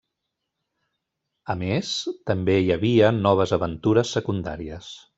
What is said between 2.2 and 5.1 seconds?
també hi havia noves aventures secundàries.